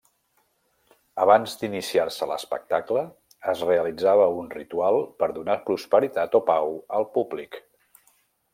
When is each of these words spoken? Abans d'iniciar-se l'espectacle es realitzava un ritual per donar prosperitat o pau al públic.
Abans 1.25 1.51
d'iniciar-se 1.59 2.27
l'espectacle 2.31 3.03
es 3.53 3.61
realitzava 3.67 4.25
un 4.39 4.49
ritual 4.55 4.99
per 5.21 5.31
donar 5.37 5.59
prosperitat 5.69 6.39
o 6.41 6.43
pau 6.51 6.75
al 6.99 7.07
públic. 7.19 7.61